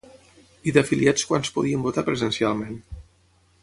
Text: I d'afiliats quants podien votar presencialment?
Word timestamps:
I 0.69 0.73
d'afiliats 0.77 1.27
quants 1.33 1.53
podien 1.59 1.87
votar 1.87 2.07
presencialment? 2.11 2.85